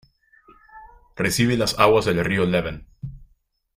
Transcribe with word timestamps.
Recibe 1.15 1.57
las 1.57 1.77
aguas 1.77 2.05
del 2.05 2.25
río 2.25 2.43
Leven. 2.47 2.87